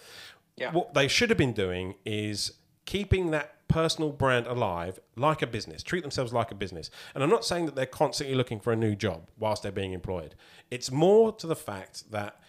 [0.56, 0.72] Yeah.
[0.72, 2.52] What they should have been doing is
[2.86, 5.82] keeping that personal brand alive like a business.
[5.82, 6.90] Treat themselves like a business.
[7.14, 9.92] And I'm not saying that they're constantly looking for a new job whilst they're being
[9.92, 10.34] employed.
[10.70, 12.40] It's more to the fact that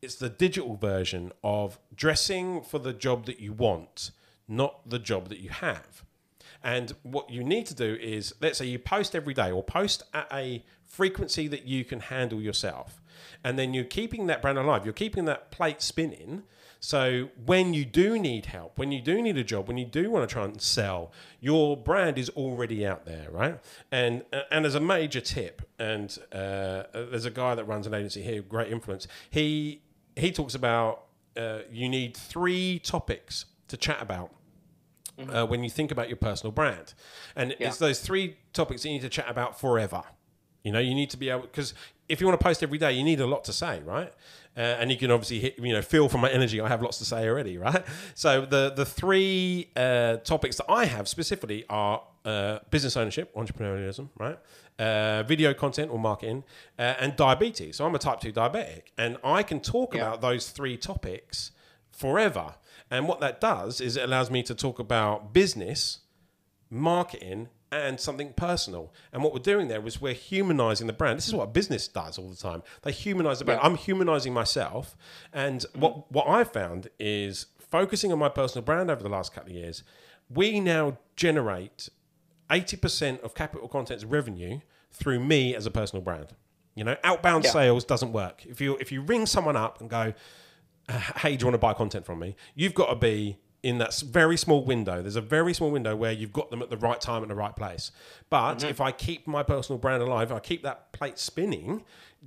[0.00, 4.10] it's the digital version of dressing for the job that you want,
[4.48, 6.04] not the job that you have.
[6.64, 10.02] And what you need to do is, let's say you post every day or post
[10.14, 13.00] at a frequency that you can handle yourself.
[13.42, 16.42] And then you're keeping that brand alive, you're keeping that plate spinning.
[16.80, 20.10] So when you do need help, when you do need a job, when you do
[20.10, 23.60] want to try and sell, your brand is already out there, right?
[23.92, 28.22] And and as a major tip, and uh, there's a guy that runs an agency
[28.22, 29.06] here, great influence.
[29.30, 29.82] He
[30.16, 31.04] he talks about
[31.36, 34.32] uh, you need three topics to chat about
[35.18, 36.94] uh, when you think about your personal brand.
[37.36, 37.68] And Yeah.
[37.68, 40.02] it's those three topics that you need to chat about forever.
[40.64, 41.74] You know, you need to be able because
[42.08, 44.12] if you want to post every day, you need a lot to say, right?
[44.56, 46.60] Uh, and you can obviously hit, you know, feel from my energy.
[46.60, 47.84] I have lots to say already, right?
[48.14, 54.10] So the the three uh, topics that I have specifically are uh, business ownership, entrepreneurialism,
[54.18, 54.38] right?
[54.78, 56.44] Uh, video content or marketing,
[56.78, 57.76] uh, and diabetes.
[57.76, 60.02] So I'm a type two diabetic, and I can talk Yeah.
[60.02, 61.50] about those three topics
[61.92, 62.54] forever.
[62.90, 66.00] And what that does is it allows me to talk about business,
[66.70, 68.92] marketing, and something personal.
[69.12, 71.16] And what we're doing there is we're humanizing the brand.
[71.18, 72.62] This is what a business does all the time.
[72.82, 73.60] They humanize the brand.
[73.62, 73.66] Yeah.
[73.68, 74.94] I'm humanizing myself.
[75.32, 79.50] And what, what I've found is focusing on my personal brand over the last couple
[79.50, 79.82] of years,
[80.28, 81.88] we now generate
[82.50, 86.34] 80% of capital content's revenue through me as a personal brand.
[86.74, 87.50] You know, outbound Yeah.
[87.50, 88.44] sales doesn't work.
[88.46, 90.14] If you if you ring someone up and go,
[90.88, 92.36] hey, do you want to buy content from me?
[92.54, 95.02] You've got to be in that very small window.
[95.02, 97.36] There's a very small window where you've got them at the right time and the
[97.36, 97.92] right place.
[98.28, 98.68] But mm-hmm.
[98.68, 101.84] if I keep my personal brand alive, I keep that plate spinning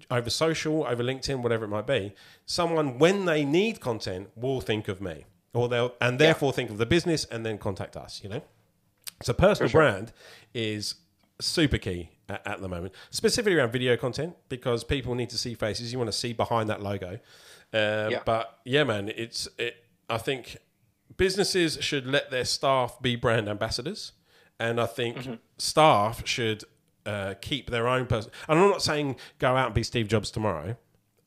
[0.10, 2.14] over social, over LinkedIn, whatever it might be,
[2.46, 6.78] someone when they need content will think of me, or they'll and therefore think of
[6.78, 8.22] the business and then contact us.
[8.24, 8.42] You know.
[9.22, 9.82] So personal sure.
[9.82, 10.12] brand
[10.54, 10.96] is
[11.40, 15.54] super key at, at the moment, specifically around video content because people need to see
[15.54, 15.92] faces.
[15.92, 17.20] You want to see behind that logo.
[17.76, 18.22] Uh, Yeah.
[18.26, 19.76] But yeah, man, it's it.
[20.10, 20.58] I think
[21.18, 24.14] businesses should let their staff be brand ambassadors,
[24.60, 25.34] and I think Mm-hmm.
[25.58, 26.64] staff should
[27.06, 28.32] uh, keep their own person.
[28.48, 30.76] And I'm not saying go out and be Steve Jobs tomorrow.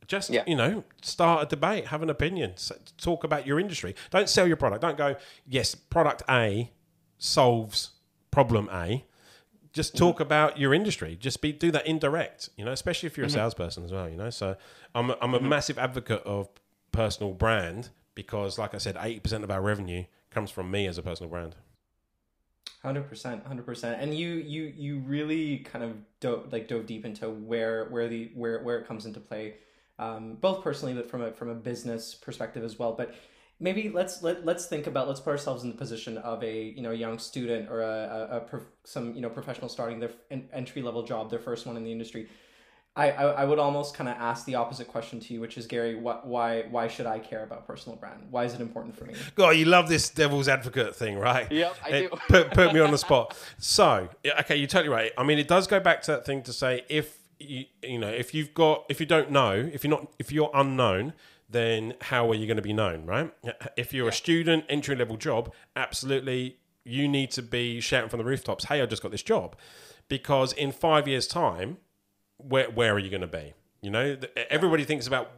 [0.09, 0.43] Just Yeah.
[0.47, 2.55] you know, start a debate, have an opinion,
[2.97, 3.95] talk about your industry.
[4.11, 4.81] Don't sell your product.
[4.83, 6.73] Don't go, yes, product A
[7.19, 7.91] solves
[8.31, 9.05] problem A.
[9.79, 11.15] Just talk about your industry.
[11.15, 14.17] Just be do that indirect, you know, especially if you're a salesperson as well, you
[14.17, 14.29] know.
[14.31, 14.57] So
[14.93, 16.49] I'm a, I'm a massive advocate of
[16.91, 20.99] personal brand because, like I said, eighty percent of our revenue comes from me as
[20.99, 21.55] a personal brand.
[22.83, 24.03] Hundred percent, hundred percent.
[24.03, 28.33] And you, you, you really kind of dove like dove deep into where where the
[28.35, 29.55] where where it comes into play,
[30.01, 32.93] um, both personally, but from a from a business perspective as well.
[32.93, 33.15] But
[33.61, 36.83] maybe let's let let's think about let's put ourselves in the position of a you
[36.83, 40.13] know young student or a, a, a prof, some you know professional starting their
[40.53, 42.29] entry level job, their first one in the industry.
[42.97, 45.69] I, I, I would almost kind of ask the opposite question to you, which is
[45.69, 48.27] Gary, what, why why should I care about personal brand?
[48.31, 49.15] Why is it important for me?
[49.37, 51.51] God, you love this devil's advocate thing, right?
[51.51, 52.17] Yep, I It do.
[52.29, 53.37] put, put me on the spot.
[53.59, 54.09] So,
[54.41, 55.13] okay, you're totally right.
[55.17, 58.09] I mean, it does go back to that thing to say if you you know
[58.09, 61.13] if you've got if you don't know if you're not if you're unknown,
[61.49, 63.33] then how are you going to be known, right?
[63.77, 68.25] If you're a student, entry level job, absolutely, you need to be shouting from the
[68.25, 69.57] rooftops, "Hey, I just got this job,"
[70.09, 71.79] because in five years' time,
[72.37, 73.55] where where are you going to be?
[73.81, 74.17] You know,
[74.51, 75.31] everybody thinks about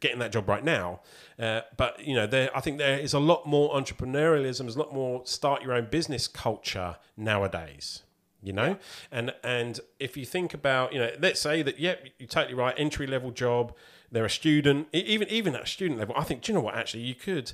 [0.00, 1.00] getting that job right now,
[1.38, 4.80] uh, but you know, there I think there is a lot more entrepreneurialism, there's a
[4.80, 8.02] lot more start your own business culture nowadays.
[8.40, 8.76] You know,
[9.10, 12.72] and and if you think about, you know, let's say that, yep, you're totally right,
[12.78, 13.74] entry level job,
[14.10, 16.74] they're a student, even even at student level, I think, do you know what?
[16.76, 17.52] Actually, you could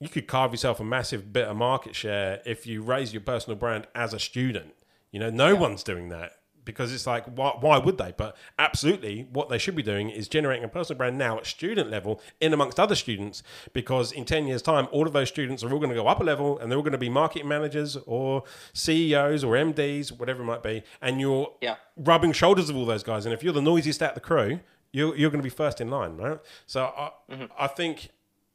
[0.00, 3.56] you could carve yourself a massive bit of market share if you raise your personal
[3.56, 4.74] brand as a student.
[5.12, 6.32] You know, no one's doing that
[6.64, 8.12] because it's like, why, why would they?
[8.16, 11.90] But absolutely, what they should be doing is generating a personal brand now at student
[11.90, 15.70] level in amongst other students because in 10 years' time, all of those students are
[15.72, 17.96] all going to go up a level and they're all going to be marketing managers
[18.06, 20.82] or CEOs or MDs, whatever it might be.
[21.00, 21.76] And you're Yeah.
[21.96, 23.24] rubbing shoulders with all those guys.
[23.26, 24.60] And if you're the noisiest out the crew,
[24.94, 26.38] you're, you're going to be first in line, right?
[26.66, 27.44] So I, mm-hmm.
[27.58, 28.10] I think,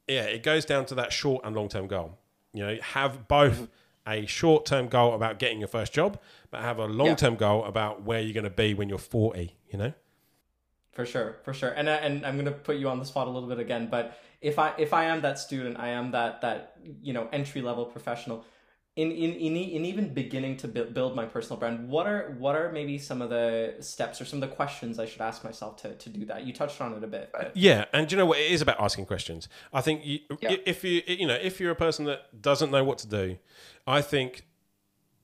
[0.08, 2.18] yeah, it goes down to that short and long term goal.
[2.52, 4.10] You know, have both mm-hmm.
[4.10, 6.18] a short term goal about getting your first job,
[6.50, 9.54] but have a long term goal about where you're going to be when you're 40,
[9.70, 9.92] you know?
[10.92, 11.70] For sure, for sure.
[11.70, 14.18] And I- and I'm gonna put you on the spot a little bit again, but
[14.40, 17.84] if I if I am that student, I am that that you know entry level
[17.84, 18.44] professional.
[19.00, 22.54] In, in, in, in even beginning to build, build my personal brand, what are what
[22.54, 25.76] are maybe some of the steps or some of the questions I should ask myself
[25.82, 26.44] to, to do that?
[26.46, 27.30] You touched on it a bit.
[27.32, 28.38] But Yeah, and you know what?
[28.38, 29.48] It is about asking questions.
[29.72, 30.56] I think you, Yeah.
[30.66, 33.38] if you you know if you're a person that doesn't know what to do,
[33.86, 34.44] I think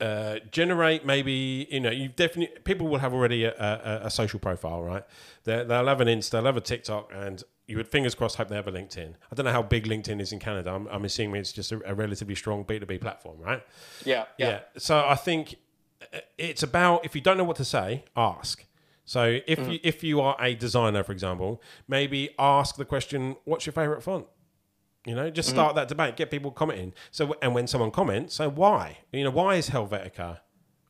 [0.00, 4.40] uh, generate maybe you know you've definitely people will have already a, a, a social
[4.40, 5.04] profile, right?
[5.44, 8.48] They're, they'll have an Insta, they'll have a TikTok, and you would fingers crossed hope
[8.48, 9.14] they have a LinkedIn.
[9.30, 10.70] I don't know how big LinkedIn is in Canada.
[10.70, 13.62] I'm, I'm assuming it's just a, a relatively strong B two B platform, right?
[14.04, 14.60] Yeah, yeah, Yeah.
[14.78, 15.56] So I think
[16.14, 18.64] uh, it's about if you don't know what to say, ask.
[19.04, 23.64] So if you if you are a designer, for example, maybe ask the question, "What's
[23.64, 24.26] your favorite font?"
[25.04, 26.92] You know, just start that debate, get people commenting.
[27.12, 28.98] So and when someone comments, say why.
[29.12, 30.40] You know, why is Helvetica?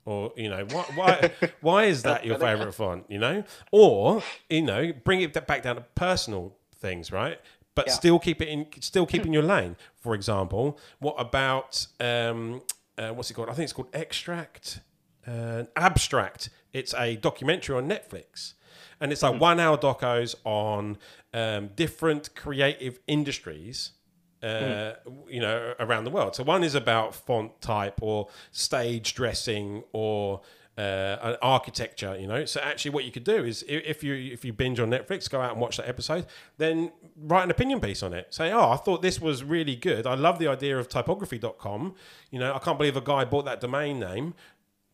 [0.07, 3.05] Or you know why why why is that your favorite font?
[3.09, 7.41] You know, or you know bring it back down to personal things, right?
[7.75, 7.93] But Yeah.
[7.93, 9.77] still keep it in, still keep in your lane.
[9.97, 12.63] For example, what about um,
[12.97, 13.51] uh, what's it called?
[13.51, 14.81] I think it's called Extract,
[15.27, 16.49] uh, Abstract.
[16.73, 18.55] It's a documentary on Netflix,
[19.01, 20.97] and it's like one hour docos on
[21.35, 23.93] um, different creative industries
[24.43, 24.95] uh,
[25.29, 26.35] you know, around the world.
[26.37, 30.41] So one is about font type or stage dressing or
[30.79, 32.17] uh, an architecture.
[32.19, 34.91] You know, so actually, what you could do is if you if you binge on
[34.91, 36.27] Netflix, go out and watch that episode,
[36.59, 38.33] then write an opinion piece on it.
[38.35, 40.07] Say, oh, I thought this was really good.
[40.07, 41.95] I love the idea of typography.com.
[42.31, 44.35] You know, I can't believe a guy bought that domain name.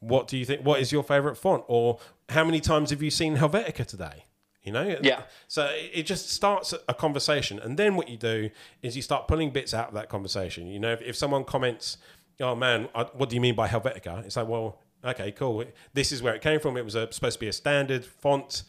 [0.00, 0.62] What do you think?
[0.64, 1.64] What is your favorite font?
[1.68, 4.26] Or how many times have you seen Helvetica today?
[4.64, 5.22] You know, Yeah.
[5.48, 9.26] so it it just starts a conversation, and then what you do is you start
[9.26, 10.68] pulling bits out of that conversation.
[10.68, 11.96] You know, if, if someone comments,
[12.40, 15.64] "Oh man, I, what do you mean by Helvetica?" It's like, well, okay, cool.
[15.94, 16.76] This is where it came from.
[16.76, 18.62] It was a, supposed to be a standard font.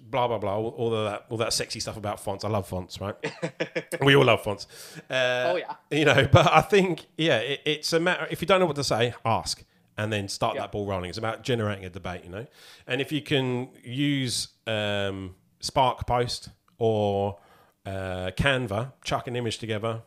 [0.00, 0.56] Blah blah blah.
[0.56, 2.44] All, all of that, all that sexy stuff about fonts.
[2.44, 3.16] I love fonts, right?
[4.02, 4.66] we all love fonts.
[5.10, 5.74] Uh, Oh, yeah.
[5.90, 8.26] You know, but I think yeah, it, it's a matter.
[8.30, 9.64] If you don't know what to say, ask
[9.96, 10.62] and then start Yeah.
[10.62, 11.08] that ball rolling.
[11.08, 12.46] It's about generating a debate, you know.
[12.86, 17.38] And if you can use um, Spark Post or
[17.84, 20.02] uh, Canva, chuck an image together,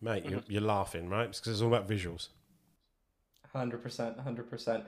[0.00, 1.30] mate, you're, you're laughing, right?
[1.30, 2.28] Because it's all about visuals.
[3.54, 4.84] Hundred percent, hundred percent.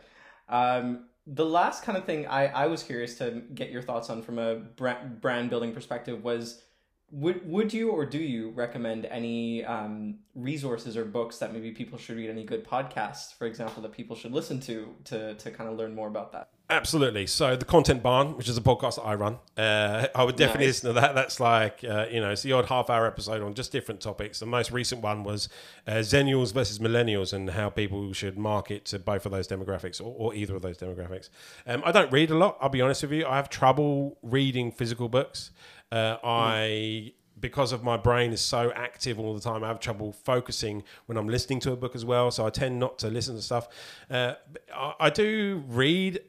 [0.49, 4.23] Um, the last kind of thing I, I was curious to get your thoughts on
[4.23, 6.63] from a brand, brand building perspective was
[7.11, 11.99] would would you or do you recommend any um, resources or books that maybe people
[11.99, 12.31] should read?
[12.31, 15.95] Any good podcasts, for example, that people should listen to to to kind of learn
[15.95, 16.51] more about that?
[16.71, 17.27] Absolutely.
[17.27, 20.67] So the Content Barn, which is a podcast that I run, uh, I would definitely
[20.67, 20.85] Nice.
[20.85, 21.15] listen to that.
[21.15, 24.39] That's like uh, you know, it's the odd half-hour episode on just different topics.
[24.39, 25.49] The most recent one was
[25.87, 30.15] uh, Zennials versus Millennials and how people should market to both of those demographics or,
[30.15, 31.31] or either of those demographics.
[31.67, 32.59] Um, I don't read a lot.
[32.61, 33.27] I'll be honest with you.
[33.27, 35.53] I have trouble reading physical books.
[35.91, 40.13] Uh, I because of my brain is so active all the time, I have trouble
[40.13, 42.31] focusing when I'm listening to a book as well.
[42.31, 43.69] So I tend not to listen to stuff.
[44.11, 44.35] Uh,
[44.75, 46.21] I, I do read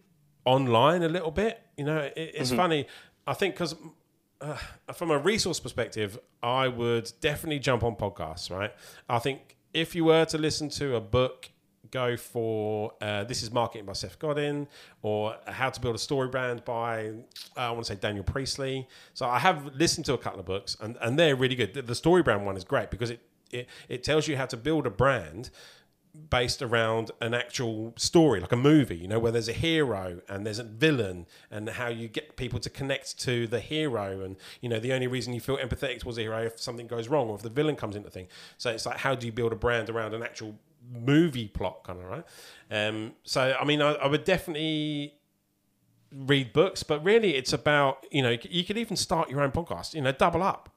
[0.45, 1.61] online a little bit.
[1.77, 2.87] You know, it, it's funny.
[3.25, 3.75] I think because
[4.41, 4.57] uh,
[4.93, 8.49] from a resource perspective, I would definitely jump on podcasts.
[8.49, 8.73] Right.
[9.07, 11.49] I think if you were to listen to a book.
[11.91, 14.67] Go for uh, this is marketing by Seth Godin,
[15.01, 17.07] or how to build a story brand by
[17.57, 18.87] uh, I want to say Daniel Priestley.
[19.15, 21.73] So I have listened to a couple of books, and, and they're really good.
[21.73, 24.57] The, the story brand one is great because it, it it tells you how to
[24.57, 25.49] build a brand
[26.29, 30.45] based around an actual story, like a movie, you know, where there's a hero and
[30.45, 34.21] there's a villain, and how you get people to connect to the hero.
[34.21, 37.07] And, you know, the only reason you feel empathetic towards the hero if something goes
[37.07, 38.27] wrong or if the villain comes into the thing.
[38.57, 40.55] So it's like, how do you build a brand around an actual
[40.91, 42.25] movie plot, kind of, right?
[42.71, 45.13] Um, so, I mean, I, I would definitely
[46.11, 49.93] read books, but really it's about, you know, you could even start your own podcast,
[49.93, 50.69] you know, double up.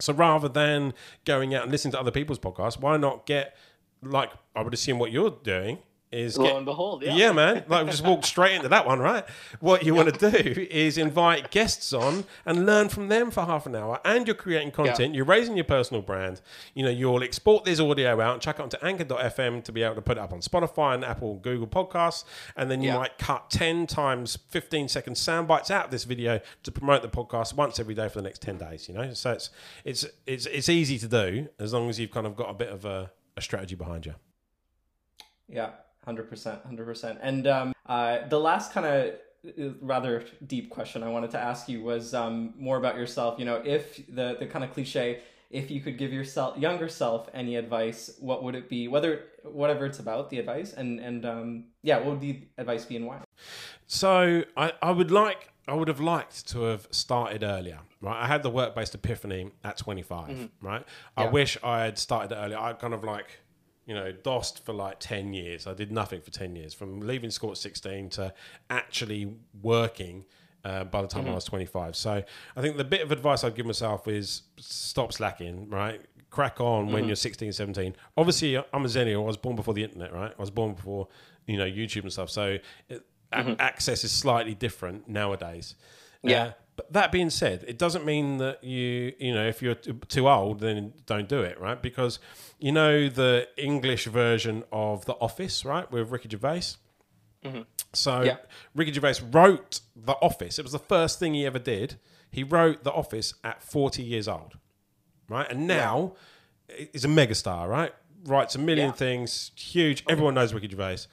[0.00, 0.92] So rather than
[1.24, 3.56] going out and listening to other people's podcasts, why not get
[4.06, 5.78] like I would assume what you're doing
[6.12, 7.12] is Lo get, and behold, yeah.
[7.16, 7.64] yeah, man.
[7.66, 9.24] Like just walk straight into that one, right?
[9.58, 13.66] What you want to do is invite guests on and learn from them for half
[13.66, 14.00] an hour.
[14.04, 15.16] And you're creating content.
[15.16, 16.40] You're raising your personal brand.
[16.72, 19.96] You know, you'll export this audio out and chuck it onto Anchor.fm to be able
[19.96, 22.22] to put it up on Spotify and Apple, Google Podcasts.
[22.56, 22.98] And then you Yeah.
[22.98, 27.08] might cut ten times fifteen second sound bites out of this video to promote the
[27.08, 28.86] podcast once every day for the next ten days.
[28.88, 29.50] You know, so it's
[29.84, 32.68] it's it's it's easy to do as long as you've kind of got a bit
[32.68, 34.14] of a, a strategy behind you.
[35.48, 35.70] Yeah,
[36.04, 37.18] hundred percent, hundred percent.
[37.22, 39.14] And um, uh, the last kind of
[39.80, 43.38] rather deep question I wanted to ask you was um, more about yourself.
[43.38, 45.20] You know, if the the kind of cliche,
[45.50, 48.88] if you could give yourself younger self any advice, what would it be?
[48.88, 52.96] Whether whatever it's about, the advice, and and um, yeah, what would the advice be
[52.96, 53.20] and why?
[53.86, 57.80] So I, I would like I would have liked to have started earlier.
[58.04, 60.50] Right, I had the work based epiphany at 25.
[60.60, 60.84] Right,
[61.16, 61.30] I Yeah.
[61.30, 62.58] wish I had started earlier.
[62.58, 63.26] I kind of like
[63.86, 65.66] you know DOSed for like 10 years.
[65.66, 68.32] I did nothing for 10 years from leaving school at 16 to
[68.70, 70.24] actually working.
[70.64, 71.94] Uh, by the time I was 25.
[71.94, 72.24] So
[72.56, 76.00] I think the bit of advice I'd give myself is stop slacking, right?
[76.30, 77.94] Crack on when you're 16, 17.
[78.16, 79.24] Obviously, I'm a Xennial.
[79.24, 80.32] I was born before the internet, right?
[80.34, 81.08] I was born before,
[81.46, 82.30] you know, YouTube and stuff.
[82.30, 82.56] So
[82.88, 85.74] it, a- access is slightly different nowadays.
[86.22, 86.42] Yeah.
[86.44, 90.28] Uh, but that being said, it doesn't mean that you, you know, if you're too
[90.28, 91.80] old, then don't do it, right?
[91.80, 92.18] Because
[92.58, 96.76] you know the English version of The Office, right, with Ricky Gervais.
[97.92, 98.36] So Yeah.
[98.74, 100.58] Ricky Gervais wrote The Office.
[100.58, 101.96] It was the first thing he ever did.
[102.30, 104.56] He wrote The Office at 40 years old,
[105.28, 105.48] right?
[105.50, 106.14] And now
[106.92, 107.94] he's a megastar, right?
[108.24, 108.92] Writes a million Yeah.
[108.94, 110.02] things, huge.
[110.08, 111.06] Everyone knows Ricky Gervais.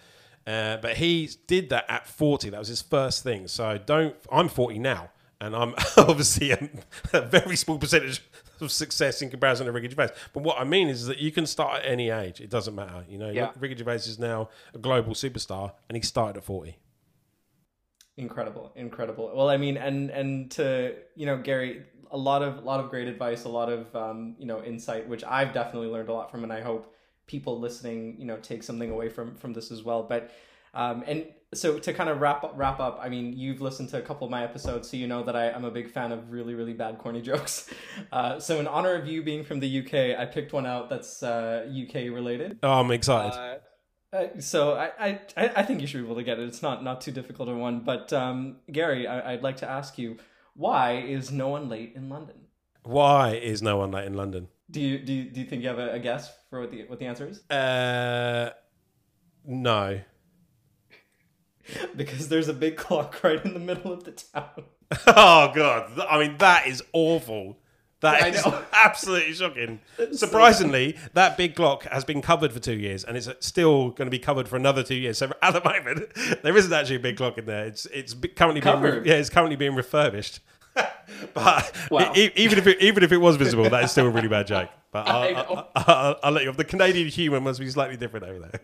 [0.47, 2.49] Uh, but he did that at 40.
[2.49, 3.47] That was his first thing.
[3.47, 4.15] So don't.
[4.31, 6.69] I'm 40 now, and I'm obviously a,
[7.11, 8.23] a very small percentage
[8.61, 10.09] of success in comparison to Ricky Gervais.
[10.33, 12.39] But what I mean is that you can start at any age.
[12.39, 13.03] It doesn't matter.
[13.09, 13.51] You know, Yeah.
[13.59, 16.77] Ricky Gervais is now a global superstar, and he started at 40.
[18.17, 19.31] Incredible, incredible.
[19.33, 22.89] Well, I mean, and and to you know, Gary, a lot of a lot of
[22.89, 26.29] great advice, a lot of um, you know insight, which I've definitely learned a lot
[26.29, 26.93] from, and I hope
[27.25, 30.03] people listening, you know, take something away from from this as well.
[30.03, 30.29] But
[30.73, 33.97] um, and so to kind of wrap up, wrap up, I mean, you've listened to
[33.97, 36.31] a couple of my episodes, so you know that I, I'm a big fan of
[36.31, 37.69] really, really bad corny jokes.
[38.11, 41.21] Uh, so in honor of you being from the UK, I picked one out that's
[41.23, 42.59] uh, UK related.
[42.63, 43.37] Oh, I'm excited.
[43.37, 43.59] Uh,
[44.13, 46.45] Uh, so I, I I I think you should be able to get it.
[46.45, 47.79] It's not not too difficult a one.
[47.85, 50.17] But um, Gary, I, I'd like to ask you,
[50.53, 52.35] why is no one late in London?
[52.83, 54.49] Why is no one late in London?
[54.69, 56.83] Do you do you, do you think you have a, a guess for what the
[56.87, 57.49] what the answer is?
[57.49, 58.51] Uh,
[59.45, 60.01] no.
[61.95, 64.63] Because there's a big clock right in the middle of the town.
[65.07, 65.91] Oh god!
[66.09, 67.57] I mean, that is awful.
[68.01, 68.43] That is
[68.73, 69.79] absolutely shocking.
[70.11, 74.07] Surprisingly, that big clock has been covered for two years, and it's uh, still going
[74.07, 75.17] to be covered for another two years.
[75.19, 76.09] So at the moment,
[76.43, 77.65] there isn't actually a big clock in there.
[77.67, 80.39] It's it's currently being yeah, it's currently being refurbished.
[81.33, 82.11] but Wow.
[82.15, 84.47] e- even if it, even if it was visible, that is still a really bad
[84.47, 84.69] joke.
[84.91, 85.35] But I'll.
[85.37, 86.57] I'll, I'll, I'll let you off.
[86.57, 88.61] The Canadian humour must be slightly different over there.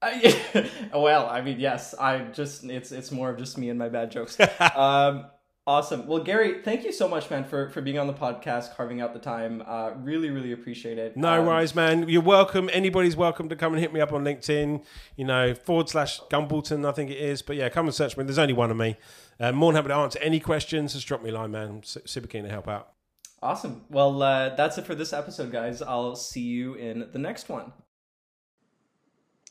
[0.00, 0.18] Uh,
[0.94, 1.94] well, I mean, yes.
[1.94, 4.38] I just it's it's more of just me and my bad jokes.
[4.76, 5.26] um,
[5.66, 6.06] Awesome.
[6.06, 9.12] Well, Gary, thank you so much, man, for, for being on the podcast, carving out
[9.12, 9.62] the time.
[9.66, 11.14] Uh, really, really appreciate it.
[11.14, 12.08] No Um, worries, man.
[12.08, 12.70] You're welcome.
[12.72, 14.82] Anybody's welcome to come and hit me up on LinkedIn.
[15.16, 17.42] You know, forward slash Gumbleton, I think it is.
[17.42, 18.24] But yeah, come and search me.
[18.24, 18.96] There's only one of me.
[19.38, 20.94] Uh, more than happy to answer any questions.
[20.94, 21.68] Just drop me a line, man.
[21.68, 22.94] I'm super keen to help out.
[23.42, 23.82] Awesome.
[23.90, 25.82] Well, uh, that's it for this episode, guys.
[25.82, 27.72] I'll see you in the next one.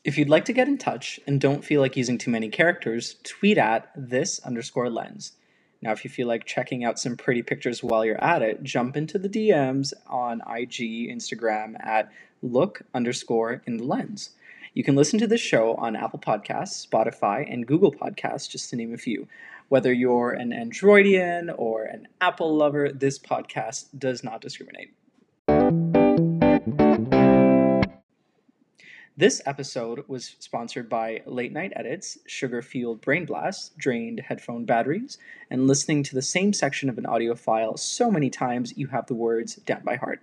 [0.04, 3.16] If you'd like to get in touch and don't feel like using too many characters,
[3.24, 5.32] tweet at this underscore lens.
[5.82, 8.96] Now, if you feel like checking out some pretty pictures while you're at it, jump
[8.96, 14.30] into the DMs on IG, Instagram at look underscore in the lens.
[14.72, 18.76] You can listen to this show on Apple Podcasts, Spotify, and Google Podcasts, just to
[18.76, 19.26] name a few.
[19.68, 24.92] Whether you're an Androidian or an Apple lover, this podcast does not discriminate.
[29.18, 35.18] This episode was sponsored by Late Night Edits, Sugar Fueled Brain Blast, Drained Headphone Batteries,
[35.50, 39.08] and listening to the same section of an audio file so many times you have
[39.08, 40.20] the words down by heart.